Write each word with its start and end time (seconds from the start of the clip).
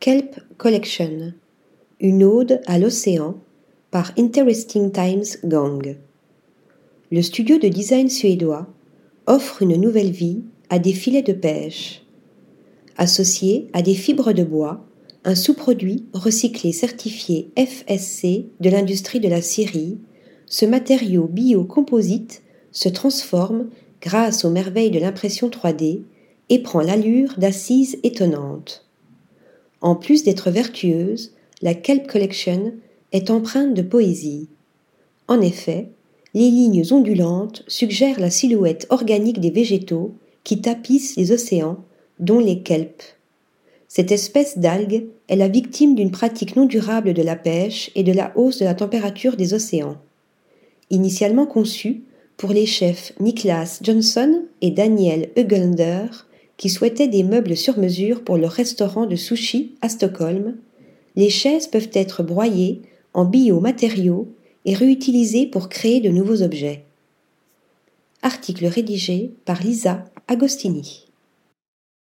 Kelp 0.00 0.38
Collection, 0.58 1.32
une 1.98 2.22
ode 2.22 2.60
à 2.66 2.78
l'océan 2.78 3.34
par 3.90 4.12
Interesting 4.16 4.92
Times 4.92 5.24
Gang. 5.42 5.96
Le 7.10 7.20
studio 7.20 7.58
de 7.58 7.66
design 7.66 8.08
suédois 8.08 8.68
offre 9.26 9.60
une 9.62 9.74
nouvelle 9.74 10.12
vie 10.12 10.44
à 10.70 10.78
des 10.78 10.92
filets 10.92 11.22
de 11.22 11.32
pêche. 11.32 12.04
Associé 12.96 13.66
à 13.72 13.82
des 13.82 13.94
fibres 13.94 14.32
de 14.32 14.44
bois, 14.44 14.86
un 15.24 15.34
sous-produit 15.34 16.04
recyclé 16.12 16.70
certifié 16.70 17.50
FSC 17.56 18.46
de 18.60 18.70
l'industrie 18.70 19.18
de 19.18 19.28
la 19.28 19.42
scierie, 19.42 19.98
ce 20.46 20.64
matériau 20.64 21.26
biocomposite 21.26 22.42
se 22.70 22.88
transforme 22.88 23.66
grâce 24.00 24.44
aux 24.44 24.50
merveilles 24.50 24.92
de 24.92 25.00
l'impression 25.00 25.48
3D 25.48 26.02
et 26.50 26.60
prend 26.60 26.82
l'allure 26.82 27.34
d'assises 27.36 27.98
étonnantes. 28.04 28.87
En 29.80 29.94
plus 29.94 30.24
d'être 30.24 30.50
vertueuse, 30.50 31.32
la 31.62 31.74
Kelp 31.74 32.06
Collection 32.06 32.72
est 33.12 33.30
empreinte 33.30 33.74
de 33.74 33.82
poésie. 33.82 34.48
En 35.28 35.40
effet, 35.40 35.88
les 36.34 36.50
lignes 36.50 36.84
ondulantes 36.90 37.62
suggèrent 37.68 38.20
la 38.20 38.30
silhouette 38.30 38.86
organique 38.90 39.40
des 39.40 39.50
végétaux 39.50 40.14
qui 40.44 40.60
tapissent 40.60 41.16
les 41.16 41.32
océans, 41.32 41.84
dont 42.18 42.38
les 42.38 42.60
kelps. 42.60 43.16
Cette 43.88 44.12
espèce 44.12 44.58
d'algue 44.58 45.06
est 45.28 45.36
la 45.36 45.48
victime 45.48 45.94
d'une 45.94 46.10
pratique 46.10 46.56
non 46.56 46.66
durable 46.66 47.14
de 47.14 47.22
la 47.22 47.36
pêche 47.36 47.90
et 47.94 48.02
de 48.02 48.12
la 48.12 48.32
hausse 48.36 48.58
de 48.58 48.64
la 48.64 48.74
température 48.74 49.36
des 49.36 49.54
océans. 49.54 49.96
Initialement 50.90 51.46
conçue 51.46 52.02
pour 52.36 52.50
les 52.50 52.66
chefs 52.66 53.12
Niklas 53.18 53.80
Johnson 53.82 54.42
et 54.60 54.70
Daniel 54.70 55.30
Ugelnder, 55.36 56.06
qui 56.58 56.68
souhaitaient 56.68 57.08
des 57.08 57.22
meubles 57.22 57.56
sur 57.56 57.78
mesure 57.78 58.22
pour 58.22 58.36
leur 58.36 58.52
restaurant 58.52 59.06
de 59.06 59.16
sushi 59.16 59.76
à 59.80 59.88
Stockholm, 59.88 60.56
les 61.16 61.30
chaises 61.30 61.68
peuvent 61.68 61.90
être 61.94 62.22
broyées 62.22 62.82
en 63.14 63.24
biomatériaux 63.24 64.28
et 64.66 64.74
réutilisées 64.74 65.46
pour 65.46 65.70
créer 65.70 66.00
de 66.00 66.10
nouveaux 66.10 66.42
objets. 66.42 66.84
Article 68.22 68.66
rédigé 68.66 69.32
par 69.46 69.62
Lisa 69.62 70.04
Agostini. 70.26 71.07